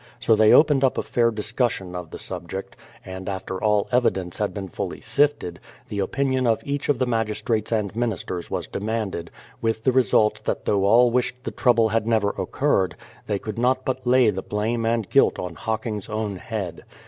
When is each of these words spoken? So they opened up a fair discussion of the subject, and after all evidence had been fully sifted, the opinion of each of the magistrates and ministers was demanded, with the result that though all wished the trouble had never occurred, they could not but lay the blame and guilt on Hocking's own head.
So 0.19 0.35
they 0.35 0.51
opened 0.51 0.83
up 0.83 0.97
a 0.97 1.03
fair 1.03 1.29
discussion 1.29 1.93
of 1.95 2.09
the 2.09 2.17
subject, 2.17 2.75
and 3.05 3.29
after 3.29 3.63
all 3.63 3.87
evidence 3.91 4.39
had 4.39 4.51
been 4.51 4.67
fully 4.67 4.99
sifted, 4.99 5.59
the 5.89 5.99
opinion 5.99 6.47
of 6.47 6.59
each 6.65 6.89
of 6.89 6.97
the 6.97 7.05
magistrates 7.05 7.71
and 7.71 7.95
ministers 7.95 8.49
was 8.49 8.65
demanded, 8.65 9.29
with 9.61 9.83
the 9.83 9.91
result 9.91 10.43
that 10.45 10.65
though 10.65 10.85
all 10.85 11.11
wished 11.11 11.43
the 11.43 11.51
trouble 11.51 11.89
had 11.89 12.07
never 12.07 12.29
occurred, 12.31 12.95
they 13.27 13.37
could 13.37 13.59
not 13.59 13.85
but 13.85 14.07
lay 14.07 14.31
the 14.31 14.41
blame 14.41 14.87
and 14.87 15.07
guilt 15.11 15.37
on 15.37 15.53
Hocking's 15.53 16.09
own 16.09 16.37
head. 16.37 16.83